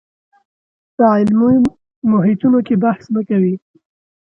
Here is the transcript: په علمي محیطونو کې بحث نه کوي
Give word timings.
په 0.95 1.03
علمي 1.13 1.55
محیطونو 2.11 2.59
کې 2.67 2.75
بحث 2.83 3.05
نه 3.15 3.21
کوي 3.29 3.55